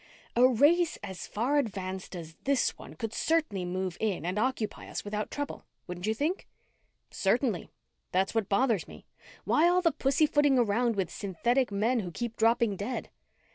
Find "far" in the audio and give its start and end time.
1.27-1.59